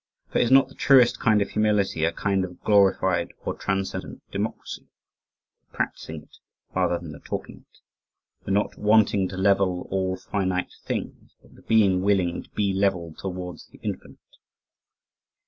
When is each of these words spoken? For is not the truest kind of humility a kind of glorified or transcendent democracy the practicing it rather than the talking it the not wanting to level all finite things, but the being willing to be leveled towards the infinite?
For 0.31 0.39
is 0.39 0.49
not 0.49 0.67
the 0.67 0.73
truest 0.73 1.19
kind 1.19 1.43
of 1.43 1.51
humility 1.51 2.05
a 2.05 2.11
kind 2.11 2.43
of 2.43 2.59
glorified 2.61 3.33
or 3.45 3.53
transcendent 3.53 4.23
democracy 4.31 4.87
the 5.69 5.77
practicing 5.77 6.23
it 6.23 6.37
rather 6.75 6.97
than 6.97 7.11
the 7.11 7.19
talking 7.19 7.65
it 7.71 7.79
the 8.45 8.49
not 8.49 8.79
wanting 8.79 9.27
to 9.27 9.37
level 9.37 9.83
all 9.91 10.17
finite 10.17 10.73
things, 10.83 11.35
but 11.43 11.53
the 11.53 11.61
being 11.61 12.01
willing 12.01 12.41
to 12.41 12.49
be 12.49 12.73
leveled 12.73 13.19
towards 13.19 13.67
the 13.67 13.79
infinite? 13.83 14.17